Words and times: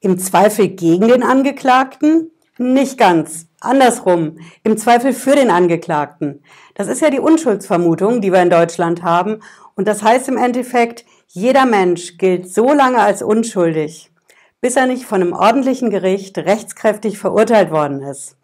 Im 0.00 0.16
Zweifel 0.18 0.68
gegen 0.68 1.08
den 1.08 1.24
Angeklagten? 1.24 2.30
Nicht 2.56 2.98
ganz. 2.98 3.46
Andersrum. 3.60 4.38
Im 4.62 4.76
Zweifel 4.76 5.12
für 5.12 5.34
den 5.34 5.50
Angeklagten. 5.50 6.44
Das 6.74 6.86
ist 6.86 7.02
ja 7.02 7.10
die 7.10 7.18
Unschuldsvermutung, 7.18 8.20
die 8.20 8.32
wir 8.32 8.40
in 8.40 8.50
Deutschland 8.50 9.02
haben. 9.02 9.40
Und 9.74 9.88
das 9.88 10.04
heißt 10.04 10.28
im 10.28 10.36
Endeffekt, 10.36 11.04
jeder 11.26 11.66
Mensch 11.66 12.16
gilt 12.16 12.48
so 12.48 12.72
lange 12.72 12.98
als 12.98 13.22
unschuldig, 13.22 14.12
bis 14.60 14.76
er 14.76 14.86
nicht 14.86 15.04
von 15.04 15.20
einem 15.20 15.32
ordentlichen 15.32 15.90
Gericht 15.90 16.38
rechtskräftig 16.38 17.18
verurteilt 17.18 17.72
worden 17.72 18.00
ist. 18.00 18.36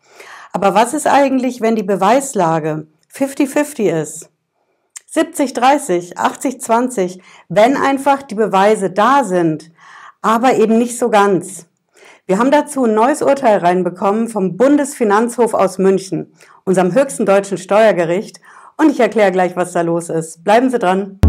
Aber 0.52 0.74
was 0.74 0.92
ist 0.92 1.06
eigentlich, 1.06 1.60
wenn 1.60 1.76
die 1.76 1.84
Beweislage 1.84 2.88
50-50 3.14 4.02
ist? 4.02 4.30
70-30, 5.12 6.16
80-20, 6.16 7.20
wenn 7.48 7.76
einfach 7.76 8.24
die 8.24 8.34
Beweise 8.34 8.90
da 8.90 9.22
sind, 9.22 9.70
aber 10.24 10.54
eben 10.54 10.78
nicht 10.78 10.98
so 10.98 11.10
ganz. 11.10 11.66
Wir 12.26 12.38
haben 12.38 12.50
dazu 12.50 12.86
ein 12.86 12.94
neues 12.94 13.20
Urteil 13.20 13.58
reinbekommen 13.58 14.28
vom 14.28 14.56
Bundesfinanzhof 14.56 15.52
aus 15.52 15.76
München, 15.76 16.32
unserem 16.64 16.94
höchsten 16.94 17.26
deutschen 17.26 17.58
Steuergericht, 17.58 18.40
und 18.78 18.90
ich 18.90 18.98
erkläre 18.98 19.30
gleich, 19.30 19.54
was 19.54 19.72
da 19.72 19.82
los 19.82 20.08
ist. 20.08 20.42
Bleiben 20.42 20.70
Sie 20.70 20.78
dran. 20.78 21.20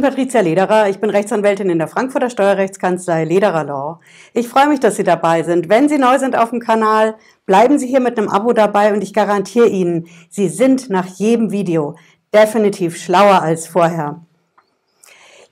Bin 0.00 0.10
Patricia 0.10 0.40
Lederer, 0.40 0.88
ich 0.88 1.00
bin 1.00 1.10
Rechtsanwältin 1.10 1.70
in 1.70 1.78
der 1.78 1.88
Frankfurter 1.88 2.30
Steuerrechtskanzlei 2.30 3.24
Lederer 3.24 3.64
Law. 3.64 3.98
Ich 4.32 4.46
freue 4.46 4.68
mich, 4.68 4.78
dass 4.78 4.94
Sie 4.94 5.02
dabei 5.02 5.42
sind. 5.42 5.68
Wenn 5.68 5.88
Sie 5.88 5.98
neu 5.98 6.20
sind 6.20 6.36
auf 6.36 6.50
dem 6.50 6.60
Kanal, 6.60 7.16
bleiben 7.46 7.80
Sie 7.80 7.88
hier 7.88 7.98
mit 7.98 8.16
einem 8.16 8.28
Abo 8.28 8.52
dabei 8.52 8.92
und 8.92 9.02
ich 9.02 9.12
garantiere 9.12 9.66
Ihnen, 9.66 10.06
Sie 10.30 10.48
sind 10.48 10.88
nach 10.88 11.06
jedem 11.06 11.50
Video 11.50 11.96
definitiv 12.32 12.96
schlauer 12.96 13.42
als 13.42 13.66
vorher. 13.66 14.20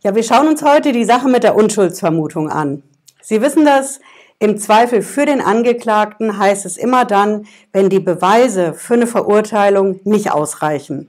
Ja, 0.05 0.15
wir 0.15 0.23
schauen 0.23 0.47
uns 0.47 0.63
heute 0.63 0.93
die 0.93 1.05
Sache 1.05 1.29
mit 1.29 1.43
der 1.43 1.57
Unschuldsvermutung 1.57 2.49
an. 2.49 2.85
Sie 3.21 3.43
wissen 3.43 3.65
das, 3.65 3.99
im 4.39 4.59
Zweifel 4.59 5.03
für 5.03 5.27
den 5.27 5.41
Angeklagten 5.41 6.39
heißt 6.39 6.67
es 6.67 6.77
immer 6.77 7.05
dann, 7.05 7.47
wenn 7.73 7.89
die 7.89 8.01
Beweise 8.01 8.75
für 8.75 8.95
eine 8.95 9.09
Verurteilung 9.09 9.99
nicht 10.05 10.31
ausreichen. 10.31 11.09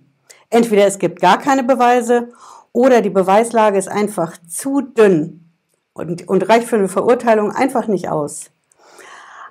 Entweder 0.49 0.87
es 0.87 0.97
gibt 0.97 1.19
gar 1.19 1.37
keine 1.37 1.63
Beweise 1.63 2.29
oder 2.71 3.01
die 3.01 3.09
Beweislage 3.09 3.77
ist 3.77 3.87
einfach 3.87 4.37
zu 4.47 4.81
dünn 4.81 5.51
und, 5.93 6.27
und 6.27 6.47
reicht 6.47 6.67
für 6.67 6.77
eine 6.77 6.89
Verurteilung 6.89 7.51
einfach 7.51 7.87
nicht 7.87 8.09
aus. 8.09 8.51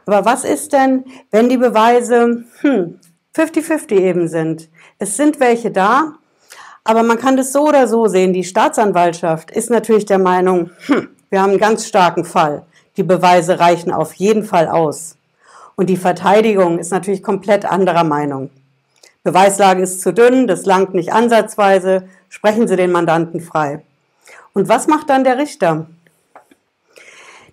Aber 0.06 0.24
was 0.24 0.44
ist 0.44 0.72
denn, 0.72 1.04
wenn 1.30 1.48
die 1.48 1.56
Beweise 1.56 2.44
50-50 2.62 3.90
hm, 3.90 3.98
eben 3.98 4.28
sind? 4.28 4.68
Es 4.98 5.16
sind 5.16 5.40
welche 5.40 5.72
da, 5.72 6.14
aber 6.84 7.02
man 7.02 7.18
kann 7.18 7.36
das 7.36 7.52
so 7.52 7.66
oder 7.66 7.88
so 7.88 8.06
sehen. 8.06 8.32
Die 8.32 8.44
Staatsanwaltschaft 8.44 9.50
ist 9.50 9.70
natürlich 9.70 10.06
der 10.06 10.20
Meinung, 10.20 10.70
hm, 10.86 11.08
wir 11.28 11.42
haben 11.42 11.50
einen 11.50 11.58
ganz 11.58 11.86
starken 11.86 12.24
Fall. 12.24 12.64
Die 12.96 13.02
Beweise 13.02 13.58
reichen 13.58 13.92
auf 13.92 14.14
jeden 14.14 14.44
Fall 14.44 14.68
aus. 14.68 15.16
Und 15.74 15.90
die 15.90 15.96
Verteidigung 15.96 16.78
ist 16.78 16.92
natürlich 16.92 17.22
komplett 17.22 17.64
anderer 17.64 18.04
Meinung. 18.04 18.50
Beweislage 19.26 19.82
ist 19.82 20.02
zu 20.02 20.12
dünn, 20.12 20.46
das 20.46 20.66
langt 20.66 20.94
nicht 20.94 21.12
ansatzweise, 21.12 22.08
sprechen 22.28 22.68
Sie 22.68 22.76
den 22.76 22.92
Mandanten 22.92 23.40
frei. 23.40 23.82
Und 24.54 24.68
was 24.68 24.86
macht 24.86 25.10
dann 25.10 25.24
der 25.24 25.36
Richter? 25.36 25.86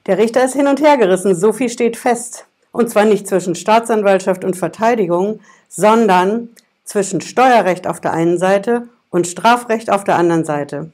Der 0.06 0.20
Richter 0.20 0.46
ist 0.46 0.54
hin 0.54 0.68
und 0.68 0.82
her 0.82 0.98
gerissen, 0.98 1.36
so 1.36 1.52
viel 1.52 1.70
steht 1.70 1.98
fest. 1.98 2.46
Und 2.72 2.92
zwar 2.92 3.06
nicht 3.06 3.28
zwischen 3.28 3.56
Staatsanwaltschaft 3.56 4.46
und 4.46 4.56
Verteidigung, 4.56 5.40
sondern 5.68 6.50
zwischen 6.84 7.22
Steuerrecht 7.22 7.88
auf 7.88 8.00
der 8.00 8.14
einen 8.14 8.38
Seite 8.38 8.88
und 9.10 9.26
Strafrecht 9.26 9.90
auf 9.90 10.04
der 10.04 10.18
anderen 10.18 10.46
Seite. 10.46 10.92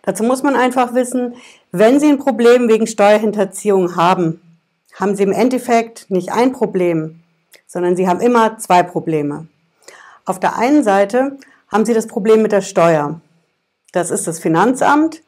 Dazu 0.00 0.24
muss 0.24 0.42
man 0.42 0.56
einfach 0.56 0.94
wissen, 0.94 1.34
wenn 1.72 2.00
Sie 2.00 2.08
ein 2.08 2.18
Problem 2.18 2.68
wegen 2.68 2.86
Steuerhinterziehung 2.86 3.96
haben, 3.96 4.40
haben 4.94 5.14
Sie 5.14 5.24
im 5.24 5.32
Endeffekt 5.32 6.10
nicht 6.10 6.32
ein 6.32 6.52
Problem, 6.52 7.20
sondern 7.66 7.96
Sie 7.96 8.08
haben 8.08 8.20
immer 8.20 8.56
zwei 8.56 8.82
Probleme. 8.82 9.46
Auf 10.24 10.40
der 10.40 10.56
einen 10.56 10.82
Seite 10.82 11.38
haben 11.68 11.84
Sie 11.84 11.94
das 11.94 12.06
Problem 12.06 12.42
mit 12.42 12.52
der 12.52 12.62
Steuer. 12.62 13.20
Das 13.92 14.10
ist 14.10 14.26
das 14.26 14.38
Finanzamt. 14.38 15.22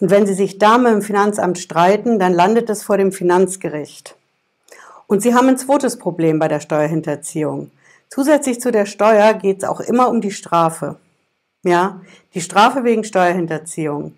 Und 0.00 0.10
wenn 0.10 0.26
Sie 0.26 0.34
sich 0.34 0.58
da 0.58 0.78
mit 0.78 0.92
dem 0.92 1.02
Finanzamt 1.02 1.58
streiten, 1.58 2.18
dann 2.18 2.32
landet 2.32 2.68
es 2.70 2.82
vor 2.82 2.96
dem 2.96 3.12
Finanzgericht. 3.12 4.16
Und 5.06 5.22
Sie 5.22 5.34
haben 5.34 5.48
ein 5.48 5.58
zweites 5.58 5.98
Problem 5.98 6.38
bei 6.38 6.48
der 6.48 6.60
Steuerhinterziehung. 6.60 7.70
Zusätzlich 8.08 8.60
zu 8.60 8.72
der 8.72 8.86
Steuer 8.86 9.34
geht 9.34 9.58
es 9.62 9.68
auch 9.68 9.80
immer 9.80 10.08
um 10.08 10.20
die 10.20 10.32
Strafe. 10.32 10.96
Ja, 11.62 12.00
die 12.34 12.40
Strafe 12.40 12.84
wegen 12.84 13.04
Steuerhinterziehung. 13.04 14.16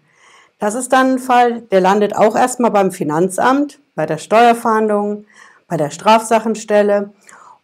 Das 0.58 0.74
ist 0.74 0.92
dann 0.92 1.12
ein 1.12 1.18
Fall, 1.18 1.62
der 1.62 1.80
landet 1.80 2.16
auch 2.16 2.36
erstmal 2.36 2.70
beim 2.70 2.92
Finanzamt, 2.92 3.80
bei 3.94 4.06
der 4.06 4.18
Steuerfahndung, 4.18 5.26
bei 5.66 5.76
der 5.76 5.90
Strafsachenstelle. 5.90 7.10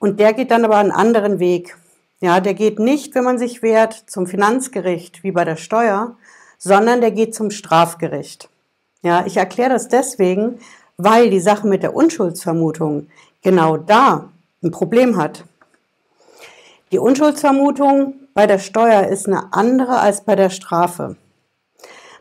Und 0.00 0.20
der 0.20 0.32
geht 0.32 0.50
dann 0.50 0.64
aber 0.64 0.76
einen 0.76 0.90
anderen 0.90 1.38
Weg. 1.38 1.76
Ja, 2.20 2.40
der 2.40 2.54
geht 2.54 2.78
nicht, 2.78 3.14
wenn 3.14 3.24
man 3.24 3.38
sich 3.38 3.62
wehrt, 3.62 4.04
zum 4.06 4.26
Finanzgericht 4.26 5.22
wie 5.22 5.30
bei 5.30 5.44
der 5.44 5.56
Steuer, 5.56 6.16
sondern 6.58 7.00
der 7.00 7.12
geht 7.12 7.34
zum 7.34 7.50
Strafgericht. 7.50 8.48
Ja, 9.02 9.24
ich 9.24 9.36
erkläre 9.36 9.70
das 9.70 9.88
deswegen, 9.88 10.58
weil 10.96 11.30
die 11.30 11.40
Sache 11.40 11.68
mit 11.68 11.84
der 11.84 11.94
Unschuldsvermutung 11.94 13.06
genau 13.42 13.76
da 13.76 14.30
ein 14.62 14.72
Problem 14.72 15.16
hat. 15.16 15.44
Die 16.90 16.98
Unschuldsvermutung 16.98 18.14
bei 18.34 18.46
der 18.46 18.58
Steuer 18.58 19.06
ist 19.06 19.26
eine 19.26 19.52
andere 19.52 20.00
als 20.00 20.22
bei 20.22 20.34
der 20.34 20.50
Strafe. 20.50 21.16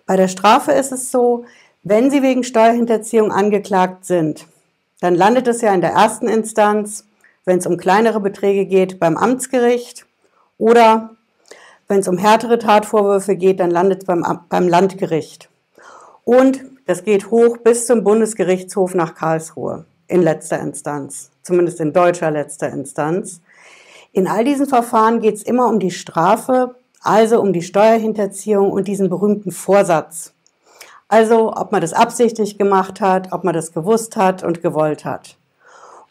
Bei 0.05 0.15
der 0.15 0.27
Strafe 0.27 0.73
ist 0.73 0.91
es 0.91 1.11
so, 1.11 1.45
wenn 1.83 2.11
Sie 2.11 2.21
wegen 2.21 2.43
Steuerhinterziehung 2.43 3.31
angeklagt 3.31 4.05
sind, 4.05 4.45
dann 4.99 5.15
landet 5.15 5.47
es 5.47 5.61
ja 5.61 5.73
in 5.73 5.81
der 5.81 5.91
ersten 5.91 6.27
Instanz 6.27 7.06
wenn 7.47 7.59
es 7.59 7.65
um 7.65 7.77
kleinere 7.77 8.19
Beträge 8.19 8.65
geht, 8.65 8.99
beim 8.99 9.15
Amtsgericht 9.15 10.05
oder 10.57 11.11
wenn 11.87 12.01
es 12.01 12.07
um 12.09 12.17
härtere 12.17 12.59
Tatvorwürfe 12.59 13.37
geht, 13.37 13.61
dann 13.61 13.71
landet 13.71 14.01
es 14.01 14.05
beim, 14.05 14.23
beim 14.49 14.67
Landgericht. 14.67 15.49
Und 16.25 16.59
das 16.85 17.05
geht 17.05 17.31
hoch 17.31 17.57
bis 17.57 17.85
zum 17.85 18.03
Bundesgerichtshof 18.03 18.93
nach 18.93 19.15
Karlsruhe 19.15 19.85
in 20.09 20.21
letzter 20.21 20.59
Instanz, 20.59 21.31
zumindest 21.41 21.79
in 21.79 21.93
deutscher 21.93 22.31
letzter 22.31 22.69
Instanz. 22.69 23.39
In 24.11 24.27
all 24.27 24.43
diesen 24.43 24.67
Verfahren 24.67 25.21
geht 25.21 25.35
es 25.35 25.43
immer 25.43 25.69
um 25.69 25.79
die 25.79 25.91
Strafe, 25.91 26.75
also 27.01 27.39
um 27.39 27.53
die 27.53 27.61
Steuerhinterziehung 27.61 28.71
und 28.71 28.89
diesen 28.89 29.09
berühmten 29.09 29.53
Vorsatz. 29.53 30.33
Also 31.07 31.53
ob 31.53 31.71
man 31.71 31.79
das 31.79 31.93
absichtlich 31.93 32.57
gemacht 32.57 32.99
hat, 32.99 33.31
ob 33.31 33.45
man 33.45 33.53
das 33.53 33.71
gewusst 33.71 34.17
hat 34.17 34.43
und 34.43 34.61
gewollt 34.61 35.05
hat. 35.05 35.37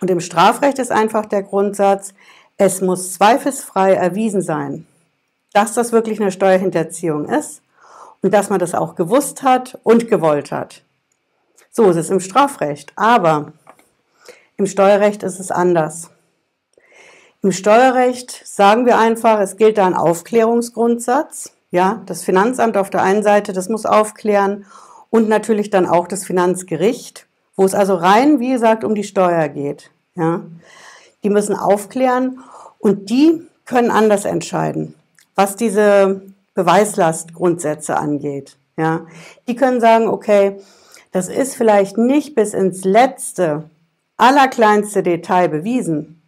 Und 0.01 0.11
im 0.11 0.21
Strafrecht 0.21 0.79
ist 0.79 0.93
einfach 0.93 1.27
der 1.27 1.43
Grundsatz, 1.43 2.13
es 2.59 2.81
muss 2.81 3.15
zweifelsfrei 3.15 3.95
erwiesen 3.95 4.43
sein, 4.43 4.87
dass 5.53 5.75
das 5.75 5.93
wirklich 5.93 6.21
eine 6.21 6.33
Steuerhinterziehung 6.33 7.27
ist 7.27 7.63
und 8.23 8.33
dass 8.33 8.51
man 8.51 8.59
das 8.59 8.75
auch 8.75 8.95
gewusst 8.95 9.43
hat 9.43 9.79
und 9.83 10.09
gewollt 10.09 10.53
hat. 10.53 10.83
So 11.71 11.91
ist 11.91 11.97
es 11.97 12.11
im 12.11 12.21
Strafrecht. 12.21 12.93
Aber 12.97 13.53
im 14.57 14.67
Steuerrecht 14.67 15.23
ist 15.23 15.39
es 15.39 15.51
anders. 15.51 16.11
Im 17.43 17.53
Steuerrecht 17.53 18.43
sagen 18.47 18.87
wir 18.87 18.99
einfach, 18.99 19.39
es 19.41 19.59
gilt 19.59 19.77
da 19.77 19.87
ein 19.87 19.95
Aufklärungsgrundsatz. 19.95 21.53
Ja, 21.71 22.01
das 22.07 22.25
Finanzamt 22.25 22.79
auf 22.79 22.89
der 22.89 23.03
einen 23.03 23.23
Seite, 23.23 23.53
das 23.53 23.69
muss 23.69 23.85
aufklären 23.85 24.65
und 25.11 25.29
natürlich 25.29 25.69
dann 25.69 25.87
auch 25.87 26.09
das 26.09 26.25
Finanzgericht 26.25 27.26
wo 27.57 27.65
es 27.65 27.75
also 27.75 27.95
rein, 27.95 28.39
wie 28.39 28.53
gesagt, 28.53 28.85
um 28.85 28.95
die 28.95 29.05
Steuer 29.05 29.49
geht. 29.49 29.91
Ja. 30.15 30.43
Die 31.23 31.31
müssen 31.31 31.57
aufklären 31.57 32.39
und 32.79 33.11
die 33.11 33.43
können 33.65 33.91
anders 33.91 34.25
entscheiden, 34.25 34.95
was 35.35 35.57
diese 35.57 36.23
Beweislastgrundsätze 36.55 37.97
angeht. 37.97 38.57
Ja. 38.77 39.07
Die 39.49 39.57
können 39.57 39.81
sagen, 39.81 40.09
okay, 40.09 40.59
das 41.13 41.29
ist 41.29 41.57
vielleicht 41.57 41.97
nicht 41.97 42.35
bis 42.35 42.53
ins 42.53 42.85
letzte, 42.85 43.65
allerkleinste 44.19 45.03
Detail 45.03 45.49
bewiesen, 45.49 46.21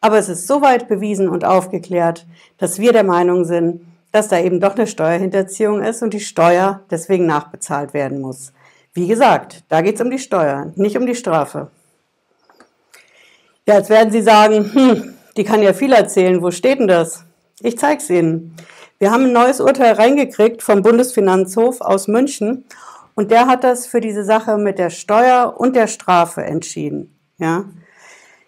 aber 0.00 0.18
es 0.18 0.28
ist 0.28 0.46
soweit 0.46 0.88
bewiesen 0.88 1.28
und 1.28 1.44
aufgeklärt, 1.44 2.26
dass 2.56 2.78
wir 2.78 2.92
der 2.92 3.04
Meinung 3.04 3.44
sind, 3.44 3.80
dass 4.12 4.28
da 4.28 4.38
eben 4.38 4.60
doch 4.60 4.76
eine 4.76 4.86
Steuerhinterziehung 4.86 5.82
ist 5.82 6.02
und 6.02 6.14
die 6.14 6.20
Steuer 6.20 6.80
deswegen 6.90 7.26
nachbezahlt 7.26 7.94
werden 7.94 8.20
muss. 8.20 8.52
Wie 8.98 9.06
gesagt, 9.06 9.62
da 9.68 9.80
geht 9.80 9.94
es 9.94 10.00
um 10.00 10.10
die 10.10 10.18
Steuer, 10.18 10.72
nicht 10.74 10.96
um 10.96 11.06
die 11.06 11.14
Strafe. 11.14 11.70
Ja, 13.64 13.76
jetzt 13.76 13.90
werden 13.90 14.10
Sie 14.10 14.22
sagen, 14.22 14.72
hm, 14.74 15.14
die 15.36 15.44
kann 15.44 15.62
ja 15.62 15.72
viel 15.72 15.92
erzählen, 15.92 16.42
wo 16.42 16.50
steht 16.50 16.80
denn 16.80 16.88
das? 16.88 17.24
Ich 17.60 17.78
zeige 17.78 18.02
es 18.02 18.10
Ihnen. 18.10 18.56
Wir 18.98 19.12
haben 19.12 19.26
ein 19.26 19.32
neues 19.32 19.60
Urteil 19.60 19.92
reingekriegt 19.92 20.64
vom 20.64 20.82
Bundesfinanzhof 20.82 21.80
aus 21.80 22.08
München 22.08 22.64
und 23.14 23.30
der 23.30 23.46
hat 23.46 23.62
das 23.62 23.86
für 23.86 24.00
diese 24.00 24.24
Sache 24.24 24.56
mit 24.56 24.80
der 24.80 24.90
Steuer 24.90 25.54
und 25.56 25.76
der 25.76 25.86
Strafe 25.86 26.42
entschieden. 26.42 27.16
Ja? 27.38 27.66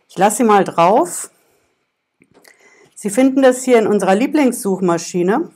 Ich 0.08 0.18
lasse 0.18 0.38
Sie 0.38 0.44
mal 0.44 0.64
drauf. 0.64 1.30
Sie 2.96 3.10
finden 3.10 3.42
das 3.42 3.62
hier 3.62 3.78
in 3.78 3.86
unserer 3.86 4.16
Lieblingssuchmaschine 4.16 5.48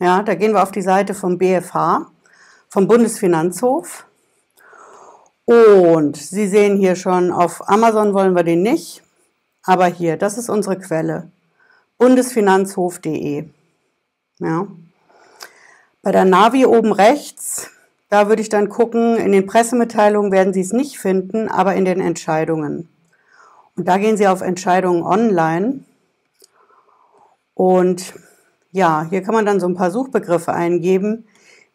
Ja, 0.00 0.22
da 0.22 0.34
gehen 0.34 0.54
wir 0.54 0.62
auf 0.62 0.72
die 0.72 0.80
Seite 0.80 1.12
vom 1.12 1.36
BFH, 1.36 2.10
vom 2.70 2.88
Bundesfinanzhof. 2.88 4.05
Und 5.46 6.16
Sie 6.16 6.48
sehen 6.48 6.76
hier 6.76 6.96
schon, 6.96 7.30
auf 7.30 7.68
Amazon 7.68 8.14
wollen 8.14 8.34
wir 8.34 8.42
den 8.42 8.62
nicht, 8.62 9.02
aber 9.62 9.86
hier, 9.86 10.16
das 10.16 10.38
ist 10.38 10.50
unsere 10.50 10.76
Quelle, 10.76 11.30
bundesfinanzhof.de. 11.98 13.48
Ja. 14.40 14.66
Bei 16.02 16.10
der 16.10 16.24
Navi 16.24 16.66
oben 16.66 16.92
rechts, 16.92 17.70
da 18.08 18.28
würde 18.28 18.42
ich 18.42 18.48
dann 18.48 18.68
gucken, 18.68 19.16
in 19.16 19.30
den 19.30 19.46
Pressemitteilungen 19.46 20.32
werden 20.32 20.52
Sie 20.52 20.60
es 20.60 20.72
nicht 20.72 20.98
finden, 20.98 21.48
aber 21.48 21.74
in 21.74 21.84
den 21.84 22.00
Entscheidungen. 22.00 22.88
Und 23.76 23.86
da 23.86 23.98
gehen 23.98 24.16
Sie 24.16 24.26
auf 24.26 24.40
Entscheidungen 24.40 25.04
online. 25.04 25.84
Und 27.54 28.14
ja, 28.72 29.06
hier 29.08 29.22
kann 29.22 29.34
man 29.34 29.46
dann 29.46 29.60
so 29.60 29.68
ein 29.68 29.76
paar 29.76 29.92
Suchbegriffe 29.92 30.52
eingeben. 30.52 31.28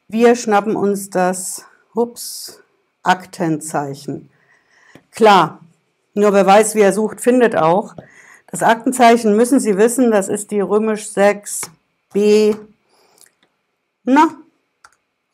Wir 0.10 0.36
schnappen 0.36 0.76
uns 0.76 1.10
das, 1.10 1.66
ups, 1.96 2.62
Aktenzeichen. 3.04 4.30
Klar, 5.12 5.60
nur 6.14 6.34
wer 6.34 6.46
weiß, 6.46 6.76
wie 6.76 6.82
er 6.82 6.94
sucht, 6.94 7.22
findet 7.22 7.56
auch. 7.56 7.96
Das 8.48 8.64
Aktenzeichen 8.64 9.36
müssen 9.36 9.60
Sie 9.60 9.78
wissen, 9.78 10.12
das 10.12 10.28
ist 10.28 10.52
die 10.52 10.60
römisch 10.60 11.10
6 11.10 11.62
B. 12.12 12.56
Na, 14.04 14.36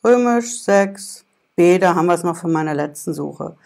römisch 0.04 0.62
6 0.62 1.24
B, 1.56 1.78
da 1.78 1.94
haben 1.94 2.06
wir 2.06 2.14
es 2.14 2.22
noch 2.22 2.36
von 2.36 2.52
meiner 2.52 2.74
letzten 2.74 3.12
Suche. 3.12 3.56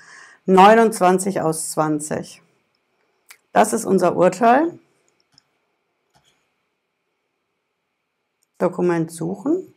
29 0.46 1.40
aus 1.40 1.70
20. 1.72 2.42
Das 3.52 3.72
ist 3.72 3.84
unser 3.84 4.16
Urteil. 4.16 4.78
Dokument 8.58 9.10
suchen. 9.10 9.74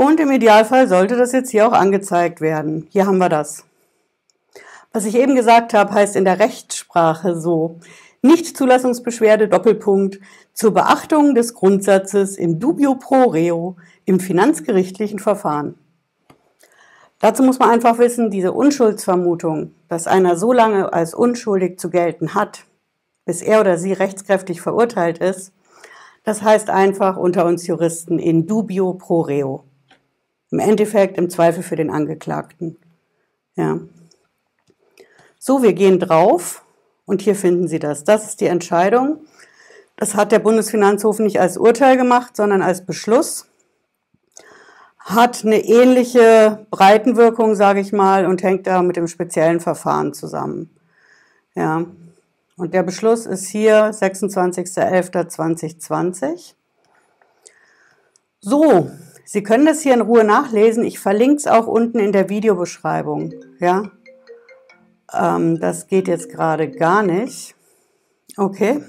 Und 0.00 0.18
im 0.18 0.30
Idealfall 0.30 0.88
sollte 0.88 1.14
das 1.14 1.32
jetzt 1.32 1.50
hier 1.50 1.68
auch 1.68 1.74
angezeigt 1.74 2.40
werden. 2.40 2.86
Hier 2.88 3.06
haben 3.06 3.18
wir 3.18 3.28
das. 3.28 3.66
Was 4.94 5.04
ich 5.04 5.14
eben 5.14 5.34
gesagt 5.34 5.74
habe, 5.74 5.92
heißt 5.92 6.16
in 6.16 6.24
der 6.24 6.38
Rechtssprache 6.38 7.38
so. 7.38 7.78
Nichtzulassungsbeschwerde 8.22 9.46
Doppelpunkt 9.46 10.18
zur 10.54 10.72
Beachtung 10.72 11.34
des 11.34 11.52
Grundsatzes 11.52 12.38
in 12.38 12.58
dubio 12.58 12.94
pro 12.94 13.24
reo 13.24 13.76
im 14.06 14.20
finanzgerichtlichen 14.20 15.18
Verfahren. 15.18 15.74
Dazu 17.18 17.42
muss 17.42 17.58
man 17.58 17.68
einfach 17.68 17.98
wissen, 17.98 18.30
diese 18.30 18.52
Unschuldsvermutung, 18.52 19.74
dass 19.88 20.06
einer 20.06 20.38
so 20.38 20.54
lange 20.54 20.94
als 20.94 21.12
unschuldig 21.12 21.78
zu 21.78 21.90
gelten 21.90 22.34
hat, 22.34 22.64
bis 23.26 23.42
er 23.42 23.60
oder 23.60 23.76
sie 23.76 23.92
rechtskräftig 23.92 24.62
verurteilt 24.62 25.18
ist, 25.18 25.52
das 26.24 26.40
heißt 26.40 26.70
einfach 26.70 27.18
unter 27.18 27.44
uns 27.44 27.66
Juristen 27.66 28.18
in 28.18 28.46
dubio 28.46 28.94
pro 28.94 29.20
reo. 29.20 29.64
Im 30.50 30.58
Endeffekt 30.58 31.16
im 31.16 31.30
Zweifel 31.30 31.62
für 31.62 31.76
den 31.76 31.90
Angeklagten. 31.90 32.76
Ja. 33.54 33.78
So, 35.38 35.62
wir 35.62 35.72
gehen 35.72 36.00
drauf 36.00 36.64
und 37.06 37.22
hier 37.22 37.34
finden 37.34 37.68
Sie 37.68 37.78
das. 37.78 38.04
Das 38.04 38.28
ist 38.28 38.40
die 38.40 38.46
Entscheidung. 38.46 39.24
Das 39.96 40.14
hat 40.14 40.32
der 40.32 40.38
Bundesfinanzhof 40.38 41.18
nicht 41.18 41.40
als 41.40 41.58
Urteil 41.58 41.96
gemacht, 41.96 42.36
sondern 42.36 42.62
als 42.62 42.84
Beschluss. 42.84 43.46
Hat 44.98 45.44
eine 45.44 45.64
ähnliche 45.64 46.66
Breitenwirkung, 46.70 47.54
sage 47.54 47.80
ich 47.80 47.92
mal, 47.92 48.26
und 48.26 48.42
hängt 48.42 48.66
da 48.66 48.82
mit 48.82 48.96
dem 48.96 49.08
speziellen 49.08 49.60
Verfahren 49.60 50.14
zusammen. 50.14 50.70
Ja. 51.54 51.84
Und 52.56 52.74
der 52.74 52.82
Beschluss 52.82 53.26
ist 53.26 53.48
hier 53.48 53.90
26.11.2020. 53.90 56.54
So, 58.40 58.90
Sie 59.32 59.44
können 59.44 59.64
das 59.64 59.82
hier 59.82 59.94
in 59.94 60.00
Ruhe 60.00 60.24
nachlesen. 60.24 60.82
Ich 60.82 60.98
verlinke 60.98 61.36
es 61.36 61.46
auch 61.46 61.68
unten 61.68 62.00
in 62.00 62.10
der 62.10 62.28
Videobeschreibung. 62.28 63.32
Ja, 63.60 63.84
ähm, 65.16 65.60
das 65.60 65.86
geht 65.86 66.08
jetzt 66.08 66.30
gerade 66.30 66.68
gar 66.68 67.04
nicht. 67.04 67.54
Okay. 68.36 68.82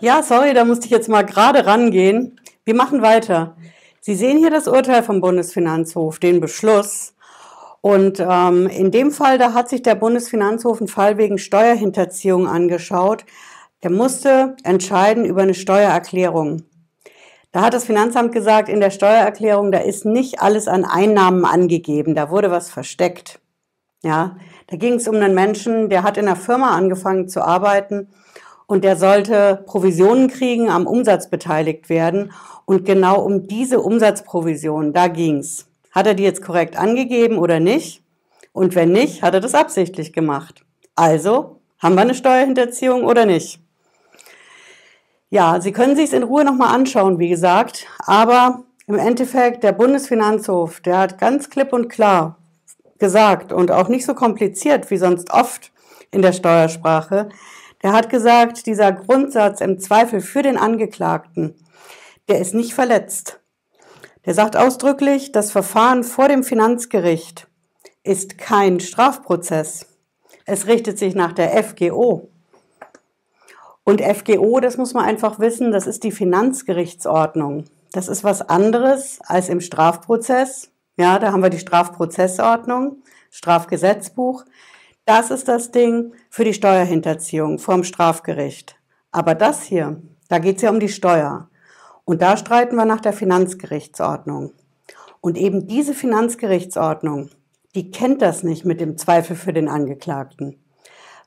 Ja, 0.00 0.22
sorry, 0.22 0.54
da 0.54 0.64
musste 0.64 0.86
ich 0.86 0.90
jetzt 0.90 1.10
mal 1.10 1.20
gerade 1.20 1.66
rangehen. 1.66 2.40
Wir 2.64 2.74
machen 2.74 3.02
weiter. 3.02 3.58
Sie 4.00 4.14
sehen 4.14 4.38
hier 4.38 4.48
das 4.48 4.68
Urteil 4.68 5.02
vom 5.02 5.20
Bundesfinanzhof, 5.20 6.18
den 6.18 6.40
Beschluss. 6.40 7.12
Und 7.82 8.20
ähm, 8.20 8.68
in 8.68 8.90
dem 8.90 9.10
Fall, 9.10 9.36
da 9.36 9.52
hat 9.52 9.68
sich 9.68 9.82
der 9.82 9.96
Bundesfinanzhof 9.96 10.80
einen 10.80 10.88
Fall 10.88 11.18
wegen 11.18 11.36
Steuerhinterziehung 11.36 12.46
angeschaut. 12.48 13.26
Der 13.82 13.90
musste 13.90 14.56
entscheiden 14.64 15.26
über 15.26 15.42
eine 15.42 15.52
Steuererklärung. 15.52 16.62
Da 17.58 17.64
hat 17.64 17.74
das 17.74 17.86
Finanzamt 17.86 18.30
gesagt, 18.30 18.68
in 18.68 18.78
der 18.78 18.92
Steuererklärung, 18.92 19.72
da 19.72 19.78
ist 19.78 20.04
nicht 20.04 20.40
alles 20.40 20.68
an 20.68 20.84
Einnahmen 20.84 21.44
angegeben, 21.44 22.14
da 22.14 22.30
wurde 22.30 22.52
was 22.52 22.70
versteckt. 22.70 23.40
Ja, 24.00 24.36
da 24.68 24.76
ging 24.76 24.94
es 24.94 25.08
um 25.08 25.16
einen 25.16 25.34
Menschen, 25.34 25.88
der 25.88 26.04
hat 26.04 26.18
in 26.18 26.28
einer 26.28 26.36
Firma 26.36 26.76
angefangen 26.76 27.28
zu 27.28 27.42
arbeiten 27.42 28.10
und 28.68 28.84
der 28.84 28.94
sollte 28.94 29.64
Provisionen 29.66 30.28
kriegen, 30.28 30.70
am 30.70 30.86
Umsatz 30.86 31.30
beteiligt 31.30 31.88
werden. 31.88 32.30
Und 32.64 32.84
genau 32.84 33.20
um 33.22 33.48
diese 33.48 33.80
Umsatzprovision, 33.80 34.92
da 34.92 35.08
ging's. 35.08 35.66
Hat 35.90 36.06
er 36.06 36.14
die 36.14 36.22
jetzt 36.22 36.42
korrekt 36.42 36.78
angegeben 36.78 37.38
oder 37.38 37.58
nicht? 37.58 38.04
Und 38.52 38.76
wenn 38.76 38.92
nicht, 38.92 39.22
hat 39.22 39.34
er 39.34 39.40
das 39.40 39.56
absichtlich 39.56 40.12
gemacht. 40.12 40.64
Also, 40.94 41.58
haben 41.80 41.96
wir 41.96 42.02
eine 42.02 42.14
Steuerhinterziehung 42.14 43.02
oder 43.02 43.26
nicht? 43.26 43.60
Ja, 45.30 45.60
Sie 45.60 45.72
können 45.72 45.94
sich 45.94 46.06
es 46.06 46.12
in 46.12 46.22
Ruhe 46.22 46.44
nochmal 46.44 46.74
anschauen, 46.74 47.18
wie 47.18 47.28
gesagt. 47.28 47.86
Aber 48.06 48.64
im 48.86 48.98
Endeffekt, 48.98 49.62
der 49.62 49.72
Bundesfinanzhof, 49.72 50.80
der 50.80 50.98
hat 50.98 51.18
ganz 51.18 51.50
klipp 51.50 51.72
und 51.72 51.88
klar 51.88 52.38
gesagt 52.98 53.52
und 53.52 53.70
auch 53.70 53.88
nicht 53.88 54.06
so 54.06 54.14
kompliziert 54.14 54.90
wie 54.90 54.96
sonst 54.96 55.30
oft 55.30 55.70
in 56.10 56.22
der 56.22 56.32
Steuersprache, 56.32 57.28
der 57.82 57.92
hat 57.92 58.08
gesagt, 58.08 58.66
dieser 58.66 58.90
Grundsatz 58.90 59.60
im 59.60 59.78
Zweifel 59.78 60.20
für 60.20 60.42
den 60.42 60.56
Angeklagten, 60.56 61.54
der 62.28 62.40
ist 62.40 62.54
nicht 62.54 62.74
verletzt. 62.74 63.40
Der 64.24 64.34
sagt 64.34 64.56
ausdrücklich, 64.56 65.32
das 65.32 65.52
Verfahren 65.52 66.02
vor 66.02 66.28
dem 66.28 66.42
Finanzgericht 66.42 67.46
ist 68.02 68.38
kein 68.38 68.80
Strafprozess. 68.80 69.86
Es 70.44 70.66
richtet 70.66 70.98
sich 70.98 71.14
nach 71.14 71.32
der 71.32 71.62
FGO. 71.62 72.30
Und 73.88 74.02
FGO, 74.02 74.60
das 74.60 74.76
muss 74.76 74.92
man 74.92 75.06
einfach 75.06 75.38
wissen, 75.38 75.72
das 75.72 75.86
ist 75.86 76.04
die 76.04 76.12
Finanzgerichtsordnung. 76.12 77.64
Das 77.92 78.08
ist 78.08 78.22
was 78.22 78.46
anderes 78.46 79.18
als 79.24 79.48
im 79.48 79.62
Strafprozess. 79.62 80.70
Ja, 80.98 81.18
da 81.18 81.32
haben 81.32 81.42
wir 81.42 81.48
die 81.48 81.58
Strafprozessordnung, 81.58 82.98
Strafgesetzbuch. 83.30 84.44
Das 85.06 85.30
ist 85.30 85.48
das 85.48 85.70
Ding 85.70 86.12
für 86.28 86.44
die 86.44 86.52
Steuerhinterziehung 86.52 87.58
vom 87.58 87.82
Strafgericht. 87.82 88.76
Aber 89.10 89.34
das 89.34 89.62
hier, 89.62 90.02
da 90.28 90.38
geht 90.38 90.56
es 90.56 90.62
ja 90.64 90.68
um 90.68 90.80
die 90.80 90.90
Steuer. 90.90 91.48
Und 92.04 92.20
da 92.20 92.36
streiten 92.36 92.76
wir 92.76 92.84
nach 92.84 93.00
der 93.00 93.14
Finanzgerichtsordnung. 93.14 94.52
Und 95.22 95.38
eben 95.38 95.66
diese 95.66 95.94
Finanzgerichtsordnung, 95.94 97.30
die 97.74 97.90
kennt 97.90 98.20
das 98.20 98.42
nicht 98.42 98.66
mit 98.66 98.82
dem 98.82 98.98
Zweifel 98.98 99.34
für 99.34 99.54
den 99.54 99.70
Angeklagten. 99.70 100.62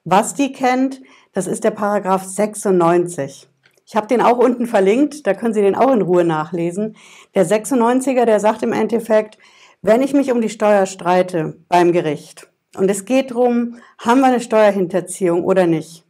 Was 0.03 0.35
die 0.35 0.51
kennt, 0.51 1.01
das 1.33 1.47
ist 1.47 1.63
der 1.63 1.71
Paragraph 1.71 2.23
96. 2.23 3.47
Ich 3.85 3.95
habe 3.95 4.07
den 4.07 4.21
auch 4.21 4.37
unten 4.37 4.67
verlinkt, 4.67 5.25
da 5.27 5.33
können 5.33 5.53
Sie 5.53 5.61
den 5.61 5.75
auch 5.75 5.91
in 5.91 6.01
Ruhe 6.01 6.23
nachlesen. 6.23 6.95
Der 7.35 7.45
96er, 7.45 8.25
der 8.25 8.39
sagt 8.39 8.63
im 8.63 8.73
Endeffekt, 8.73 9.37
wenn 9.81 10.01
ich 10.01 10.13
mich 10.13 10.31
um 10.31 10.41
die 10.41 10.49
Steuer 10.49 10.85
streite 10.85 11.57
beim 11.67 11.91
Gericht 11.91 12.47
und 12.77 12.89
es 12.89 13.05
geht 13.05 13.31
darum, 13.31 13.77
haben 13.97 14.21
wir 14.21 14.27
eine 14.27 14.39
Steuerhinterziehung 14.39 15.43
oder 15.43 15.67
nicht, 15.67 16.05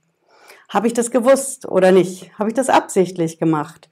habe 0.69 0.87
ich 0.87 0.93
das 0.93 1.09
gewusst 1.09 1.67
oder 1.67 1.91
nicht, 1.91 2.37
habe 2.37 2.49
ich 2.49 2.55
das 2.55 2.69
absichtlich 2.69 3.39
gemacht, 3.39 3.89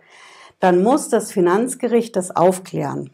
dann 0.60 0.84
muss 0.84 1.10
das 1.10 1.32
Finanzgericht 1.32 2.16
das 2.16 2.36
aufklären. 2.36 3.10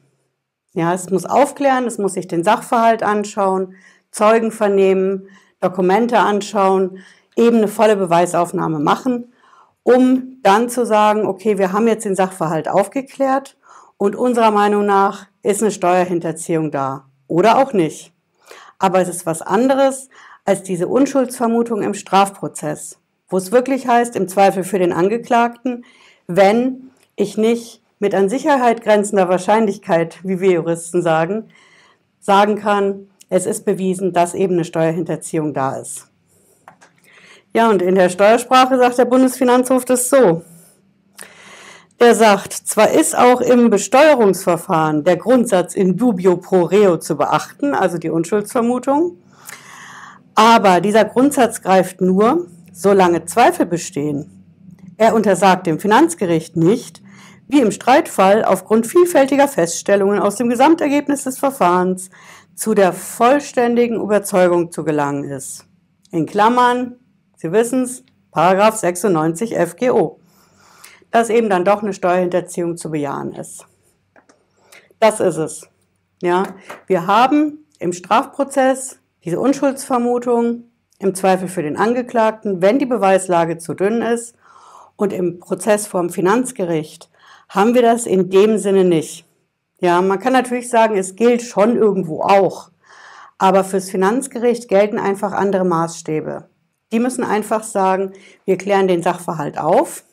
Ja, 0.74 0.94
es 0.94 1.10
muss 1.10 1.26
aufklären, 1.26 1.86
es 1.86 2.00
muss 2.00 2.14
sich 2.14 2.28
den 2.28 2.44
Sachverhalt 2.44 3.04
anschauen, 3.04 3.76
Zeugen 4.12 4.52
vernehmen, 4.52 5.30
Dokumente 5.62 6.20
anschauen, 6.20 7.00
eben 7.36 7.58
eine 7.58 7.68
volle 7.68 7.96
Beweisaufnahme 7.96 8.80
machen, 8.80 9.34
um 9.84 10.40
dann 10.42 10.70
zu 10.70 10.86
sagen, 10.86 11.26
okay, 11.26 11.58
wir 11.58 11.72
haben 11.72 11.88
jetzt 11.88 12.06
den 12.06 12.16
Sachverhalt 12.16 12.68
aufgeklärt 12.68 13.58
und 13.98 14.16
unserer 14.16 14.52
Meinung 14.52 14.86
nach 14.86 15.28
ist 15.44 15.62
eine 15.62 15.72
Steuerhinterziehung 15.72 16.72
da 16.72 17.06
oder 17.28 17.58
auch 17.58 17.74
nicht. 17.74 18.12
Aber 18.80 19.00
es 19.00 19.10
ist 19.10 19.26
was 19.26 19.42
anderes 19.42 20.10
als 20.44 20.64
diese 20.64 20.88
Unschuldsvermutung 20.88 21.82
im 21.82 21.94
Strafprozess, 21.94 23.00
wo 23.30 23.38
es 23.38 23.52
wirklich 23.52 23.88
heißt, 23.88 24.16
im 24.16 24.28
Zweifel 24.28 24.64
für 24.64 24.80
den 24.80 24.94
Angeklagten, 24.94 25.86
wenn 26.28 26.92
ich 27.16 27.38
nicht 27.38 27.82
mit 28.00 28.14
an 28.14 28.30
Sicherheit 28.30 28.82
grenzender 28.84 29.30
Wahrscheinlichkeit, 29.30 30.20
wie 30.24 30.40
wir 30.40 30.52
Juristen 30.52 31.02
sagen, 31.02 31.50
sagen 32.20 32.56
kann, 32.56 33.08
es 33.30 33.46
ist 33.46 33.66
bewiesen, 33.66 34.14
dass 34.14 34.34
eben 34.34 34.54
eine 34.54 34.66
Steuerhinterziehung 34.66 35.54
da 35.54 35.78
ist. 35.78 36.08
Ja, 37.56 37.70
und 37.70 37.82
in 37.82 37.96
der 37.96 38.10
Steuersprache 38.10 38.78
sagt 38.78 38.98
der 38.98 39.06
Bundesfinanzhof 39.06 39.86
das 39.86 40.10
so. 40.10 40.44
Der 42.02 42.14
sagt, 42.14 42.52
zwar 42.52 42.92
ist 42.92 43.18
auch 43.18 43.40
im 43.40 43.70
Besteuerungsverfahren 43.70 45.06
der 45.06 45.16
Grundsatz 45.16 45.74
in 45.74 45.96
dubio 45.96 46.36
pro 46.36 46.64
reo 46.64 46.98
zu 46.98 47.16
beachten, 47.16 47.74
also 47.74 47.98
die 47.98 48.10
Unschuldsvermutung, 48.10 49.20
aber 50.36 50.82
dieser 50.82 51.06
Grundsatz 51.06 51.62
greift 51.62 52.02
nur, 52.02 52.48
solange 52.74 53.24
Zweifel 53.24 53.66
bestehen. 53.66 54.44
Er 54.98 55.16
untersagt 55.16 55.66
dem 55.66 55.80
Finanzgericht 55.80 56.58
nicht, 56.58 57.02
wie 57.48 57.62
im 57.62 57.72
Streitfall 57.72 58.44
aufgrund 58.44 58.86
vielfältiger 58.86 59.48
Feststellungen 59.48 60.20
aus 60.20 60.36
dem 60.36 60.50
Gesamtergebnis 60.50 61.24
des 61.24 61.38
Verfahrens 61.38 62.10
zu 62.54 62.74
der 62.74 62.92
vollständigen 62.92 64.02
Überzeugung 64.02 64.74
zu 64.74 64.84
gelangen 64.84 65.24
ist. 65.24 65.66
In 66.12 66.26
Klammern, 66.26 66.98
Sie 67.46 67.52
wissen 67.52 67.84
es, 67.84 68.04
Paragraph 68.32 68.76
96 68.78 69.56
FGO, 69.56 70.20
dass 71.12 71.30
eben 71.30 71.48
dann 71.48 71.64
doch 71.64 71.84
eine 71.84 71.94
Steuerhinterziehung 71.94 72.76
zu 72.76 72.90
bejahen 72.90 73.34
ist. 73.34 73.68
Das 75.00 75.20
ist 75.20 75.38
es. 75.38 75.70
Ja, 76.24 76.42
wir 76.88 77.06
haben 77.06 77.68
im 77.78 77.94
Strafprozess 77.94 78.98
diese 79.24 79.40
Unschuldsvermutung 79.40 80.64
im 80.98 81.14
Zweifel 81.14 81.48
für 81.48 81.62
den 81.62 81.78
Angeklagten, 81.78 82.64
wenn 82.64 82.80
die 82.80 82.88
Beweislage 82.88 83.60
zu 83.60 83.76
dünn 83.76 84.02
ist 84.02 84.36
und 84.96 85.14
im 85.14 85.40
Prozess 85.40 85.86
vor 85.86 86.02
dem 86.02 86.10
Finanzgericht 86.10 87.12
haben 87.48 87.76
wir 87.76 87.84
das 87.84 88.08
in 88.08 88.32
dem 88.32 88.58
Sinne 88.58 88.86
nicht. 88.86 89.24
Ja, 89.78 90.02
man 90.02 90.18
kann 90.18 90.34
natürlich 90.34 90.72
sagen, 90.72 90.98
es 90.98 91.16
gilt 91.16 91.44
schon 91.44 91.78
irgendwo 91.78 92.24
auch. 92.24 92.72
Aber 93.38 93.64
fürs 93.64 93.92
Finanzgericht 93.92 94.68
gelten 94.68 94.98
einfach 94.98 95.32
andere 95.32 95.64
Maßstäbe. 95.64 96.50
Die 96.92 97.00
müssen 97.00 97.24
einfach 97.24 97.64
sagen, 97.64 98.14
wir 98.46 98.58
klären 98.58 98.88
den 98.88 99.04
Sachverhalt 99.04 99.58
auf, 99.58 100.04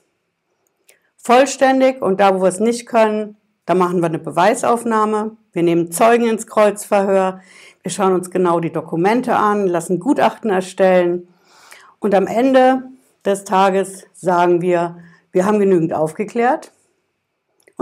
vollständig 1.17 2.03
und 2.03 2.21
da, 2.21 2.35
wo 2.35 2.43
wir 2.43 2.49
es 2.49 2.61
nicht 2.61 2.87
können, 2.87 3.37
da 3.67 3.75
machen 3.75 4.01
wir 4.01 4.07
eine 4.07 4.19
Beweisaufnahme, 4.19 5.37
wir 5.53 5.63
nehmen 5.63 5.93
Zeugen 5.93 6.29
ins 6.29 6.47
Kreuzverhör, 6.47 7.41
wir 7.83 7.91
schauen 7.91 8.15
uns 8.15 8.31
genau 8.31 8.61
die 8.61 8.73
Dokumente 8.73 9.37
an, 9.37 9.67
lassen 9.67 10.01
Gutachten 10.01 10.51
erstellen 10.51 11.29
und 12.01 12.15
am 12.15 12.27
Ende 12.27 12.83
des 13.25 13.45
Tages 13.45 14.07
sagen 14.15 14.63
wir, 14.63 14.97
wir 15.31 15.47
haben 15.47 15.61
genügend 15.61 15.93
aufgeklärt, 15.93 16.73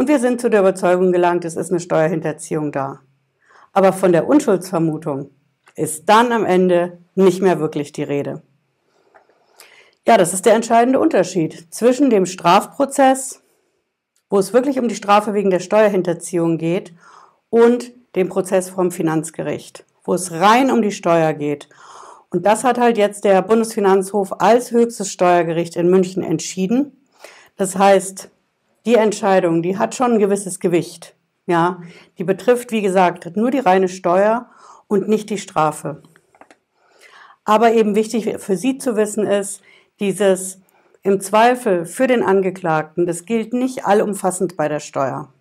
und 0.01 0.09
wir 0.09 0.19
sind 0.19 0.41
zu 0.41 0.49
der 0.49 0.61
Überzeugung 0.61 1.13
gelangt, 1.13 1.45
es 1.45 1.57
ist 1.57 1.71
eine 1.71 1.79
Steuerhinterziehung 1.79 2.73
da. 2.73 3.01
Aber 3.75 3.93
von 3.93 4.13
der 4.13 4.27
Unschuldsvermutung 4.27 5.31
ist 5.77 6.09
dann 6.09 6.33
am 6.33 6.47
Ende 6.47 6.99
nicht 7.15 7.43
mehr 7.43 7.61
wirklich 7.61 7.93
die 7.93 8.03
Rede. 8.03 8.43
Ja, 10.11 10.17
das 10.17 10.35
ist 10.35 10.45
der 10.45 10.55
entscheidende 10.55 10.99
Unterschied 10.99 11.73
zwischen 11.73 12.11
dem 12.11 12.27
Strafprozess, 12.27 13.45
wo 14.29 14.41
es 14.41 14.53
wirklich 14.53 14.81
um 14.81 14.89
die 14.89 14.97
Strafe 14.97 15.35
wegen 15.35 15.51
der 15.51 15.61
Steuerhinterziehung 15.61 16.59
geht, 16.59 16.93
und 17.49 17.93
dem 18.17 18.29
Prozess 18.29 18.71
vom 18.71 18.91
Finanzgericht, 18.91 19.85
wo 20.03 20.15
es 20.15 20.33
rein 20.33 20.73
um 20.73 20.83
die 20.83 20.91
Steuer 20.91 21.33
geht. 21.33 21.69
Und 22.31 22.45
das 22.45 22.65
hat 22.65 22.81
halt 22.81 22.99
jetzt 22.99 23.23
der 23.23 23.41
Bundesfinanzhof 23.43 24.41
als 24.41 24.73
höchstes 24.73 25.13
Steuergericht 25.13 25.77
in 25.77 25.89
München 25.89 26.25
entschieden. 26.25 27.07
Das 27.57 27.79
heißt, 27.79 28.31
die 28.87 28.97
Entscheidung, 28.97 29.63
die 29.63 29.79
hat 29.79 29.95
schon 29.95 30.15
ein 30.15 30.19
gewisses 30.19 30.59
Gewicht. 30.59 31.15
Ja, 31.47 31.83
die 32.19 32.25
betrifft, 32.25 32.73
wie 32.73 32.83
gesagt, 32.83 33.37
nur 33.37 33.53
die 33.53 33.61
reine 33.61 33.89
Steuer 33.89 34.51
und 34.89 35.09
nicht 35.09 35.31
die 35.31 35.39
Strafe. 35.39 36.03
Aber 37.45 37.73
eben 37.75 37.95
wichtig 37.95 38.41
für 38.41 38.57
Sie 38.57 38.77
zu 38.77 38.97
wissen 38.97 39.25
ist, 39.25 39.63
dieses 40.01 40.61
im 41.03 41.21
Zweifel 41.21 41.87
für 41.87 42.07
den 42.07 42.23
Angeklagten, 42.23 43.07
das 43.07 43.25
gilt 43.25 43.53
nicht 43.53 43.87
allumfassend 43.87 44.57
bei 44.57 44.69
der 44.69 44.81
Steuer. 44.81 45.33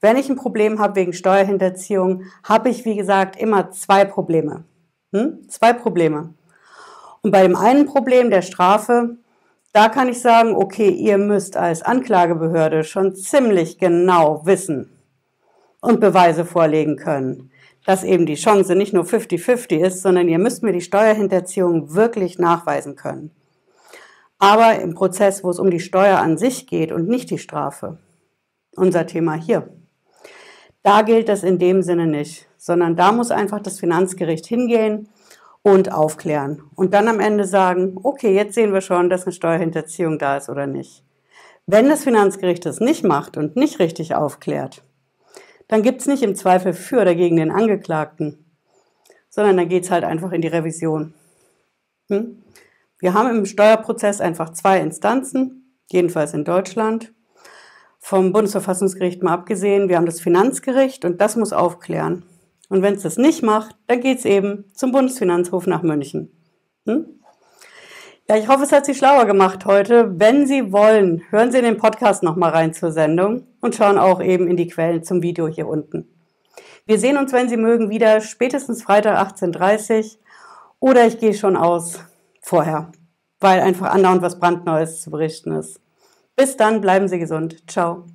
Wenn 0.00 0.16
ich 0.16 0.28
ein 0.28 0.36
Problem 0.36 0.78
habe 0.78 0.96
wegen 0.96 1.12
Steuerhinterziehung, 1.12 2.22
habe 2.44 2.68
ich, 2.68 2.84
wie 2.84 2.96
gesagt, 2.96 3.36
immer 3.36 3.70
zwei 3.70 4.04
Probleme. 4.04 4.64
Hm? 5.12 5.48
Zwei 5.48 5.72
Probleme. 5.72 6.34
Und 7.22 7.32
bei 7.32 7.42
dem 7.42 7.56
einen 7.56 7.86
Problem 7.86 8.30
der 8.30 8.42
Strafe, 8.42 9.16
da 9.72 9.88
kann 9.88 10.08
ich 10.08 10.20
sagen, 10.20 10.54
okay, 10.54 10.88
ihr 10.88 11.18
müsst 11.18 11.56
als 11.56 11.82
Anklagebehörde 11.82 12.84
schon 12.84 13.14
ziemlich 13.14 13.78
genau 13.78 14.46
wissen 14.46 14.90
und 15.80 16.00
Beweise 16.00 16.44
vorlegen 16.44 16.96
können, 16.96 17.50
dass 17.84 18.04
eben 18.04 18.26
die 18.26 18.34
Chance 18.34 18.74
nicht 18.76 18.92
nur 18.92 19.04
50-50 19.04 19.84
ist, 19.84 20.02
sondern 20.02 20.28
ihr 20.28 20.38
müsst 20.38 20.62
mir 20.62 20.72
die 20.72 20.80
Steuerhinterziehung 20.80 21.94
wirklich 21.94 22.38
nachweisen 22.38 22.96
können. 22.96 23.32
Aber 24.38 24.80
im 24.80 24.94
Prozess, 24.94 25.42
wo 25.42 25.50
es 25.50 25.58
um 25.58 25.70
die 25.70 25.80
Steuer 25.80 26.18
an 26.18 26.38
sich 26.38 26.66
geht 26.66 26.92
und 26.92 27.08
nicht 27.08 27.30
die 27.30 27.38
Strafe, 27.38 27.98
unser 28.76 29.06
Thema 29.06 29.34
hier, 29.34 29.68
da 30.82 31.02
gilt 31.02 31.28
das 31.28 31.42
in 31.42 31.58
dem 31.58 31.82
Sinne 31.82 32.06
nicht, 32.06 32.46
sondern 32.56 32.96
da 32.96 33.12
muss 33.12 33.30
einfach 33.30 33.60
das 33.60 33.80
Finanzgericht 33.80 34.46
hingehen 34.46 35.08
und 35.62 35.92
aufklären. 35.92 36.62
Und 36.76 36.94
dann 36.94 37.08
am 37.08 37.20
Ende 37.20 37.44
sagen, 37.44 37.98
okay, 38.02 38.34
jetzt 38.34 38.54
sehen 38.54 38.72
wir 38.72 38.80
schon, 38.80 39.10
dass 39.10 39.24
eine 39.24 39.32
Steuerhinterziehung 39.32 40.18
da 40.18 40.36
ist 40.36 40.48
oder 40.48 40.66
nicht. 40.66 41.04
Wenn 41.66 41.88
das 41.88 42.04
Finanzgericht 42.04 42.64
das 42.64 42.80
nicht 42.80 43.04
macht 43.04 43.36
und 43.36 43.56
nicht 43.56 43.78
richtig 43.78 44.14
aufklärt, 44.14 44.82
dann 45.66 45.82
gibt 45.82 46.00
es 46.00 46.06
nicht 46.06 46.22
im 46.22 46.34
Zweifel 46.34 46.72
für 46.72 47.02
oder 47.02 47.14
gegen 47.14 47.36
den 47.36 47.50
Angeklagten, 47.50 48.46
sondern 49.28 49.58
dann 49.58 49.68
geht 49.68 49.84
es 49.84 49.90
halt 49.90 50.04
einfach 50.04 50.32
in 50.32 50.40
die 50.40 50.48
Revision. 50.48 51.12
Hm? 52.08 52.42
Wir 53.00 53.14
haben 53.14 53.36
im 53.36 53.46
Steuerprozess 53.46 54.20
einfach 54.20 54.50
zwei 54.50 54.80
Instanzen, 54.80 55.74
jedenfalls 55.86 56.34
in 56.34 56.44
Deutschland. 56.44 57.12
Vom 58.00 58.32
Bundesverfassungsgericht 58.32 59.22
mal 59.22 59.34
abgesehen, 59.34 59.88
wir 59.88 59.96
haben 59.96 60.06
das 60.06 60.20
Finanzgericht 60.20 61.04
und 61.04 61.20
das 61.20 61.36
muss 61.36 61.52
aufklären. 61.52 62.24
Und 62.68 62.82
wenn 62.82 62.94
es 62.94 63.02
das 63.02 63.16
nicht 63.16 63.42
macht, 63.42 63.76
dann 63.86 64.00
geht 64.00 64.18
es 64.18 64.24
eben 64.24 64.64
zum 64.74 64.92
Bundesfinanzhof 64.92 65.66
nach 65.66 65.82
München. 65.82 66.30
Hm? 66.86 67.06
Ja, 68.28 68.36
ich 68.36 68.48
hoffe, 68.48 68.64
es 68.64 68.72
hat 68.72 68.84
Sie 68.84 68.94
schlauer 68.94 69.24
gemacht 69.24 69.64
heute. 69.64 70.18
Wenn 70.18 70.46
Sie 70.46 70.72
wollen, 70.72 71.22
hören 71.30 71.50
Sie 71.50 71.58
in 71.58 71.64
den 71.64 71.78
Podcast 71.78 72.22
nochmal 72.22 72.50
rein 72.50 72.74
zur 72.74 72.92
Sendung 72.92 73.46
und 73.60 73.74
schauen 73.74 73.96
auch 73.96 74.22
eben 74.22 74.48
in 74.48 74.56
die 74.56 74.66
Quellen 74.68 75.02
zum 75.02 75.22
Video 75.22 75.48
hier 75.48 75.66
unten. 75.66 76.08
Wir 76.84 76.98
sehen 76.98 77.16
uns, 77.16 77.32
wenn 77.32 77.48
Sie 77.48 77.56
mögen, 77.56 77.90
wieder 77.90 78.20
spätestens 78.20 78.82
Freitag 78.82 79.18
18.30 79.18 80.16
Uhr 80.80 80.90
oder 80.90 81.06
ich 81.06 81.18
gehe 81.18 81.34
schon 81.34 81.56
aus 81.56 82.00
vorher, 82.48 82.90
weil 83.40 83.60
einfach 83.60 83.92
andauernd 83.92 84.22
was 84.22 84.40
brandneues 84.40 85.02
zu 85.02 85.10
berichten 85.10 85.52
ist. 85.52 85.80
Bis 86.34 86.56
dann, 86.56 86.80
bleiben 86.80 87.08
Sie 87.08 87.18
gesund. 87.18 87.68
Ciao. 87.68 88.06